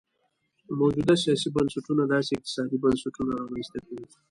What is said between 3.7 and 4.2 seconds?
کړي.